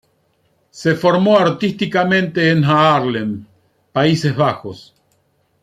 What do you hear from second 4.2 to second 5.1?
Bajos.